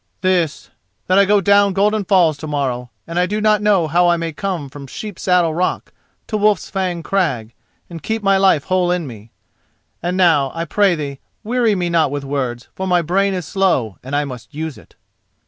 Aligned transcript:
"This, 0.21 0.71
that 1.05 1.19
I 1.19 1.25
go 1.25 1.41
down 1.41 1.73
Golden 1.73 2.03
Falls 2.03 2.35
to 2.39 2.47
morrow, 2.47 2.89
and 3.05 3.19
I 3.19 3.27
do 3.27 3.39
not 3.39 3.61
know 3.61 3.85
how 3.87 4.07
I 4.09 4.17
may 4.17 4.33
come 4.33 4.67
from 4.67 4.87
Sheep 4.87 5.19
saddle 5.19 5.53
rock 5.53 5.93
to 6.25 6.37
Wolf's 6.37 6.71
Fang 6.71 7.03
crag 7.03 7.53
and 7.87 8.01
keep 8.01 8.23
my 8.23 8.35
life 8.35 8.63
whole 8.63 8.89
in 8.89 9.05
me; 9.05 9.29
and 10.01 10.17
now, 10.17 10.51
I 10.55 10.65
pray 10.65 10.95
thee, 10.95 11.19
weary 11.43 11.75
me 11.75 11.87
not 11.87 12.09
with 12.09 12.23
words, 12.25 12.67
for 12.73 12.87
my 12.87 13.03
brain 13.03 13.35
is 13.35 13.45
slow, 13.45 13.99
and 14.01 14.15
I 14.15 14.25
must 14.25 14.55
use 14.55 14.75
it." 14.75 14.95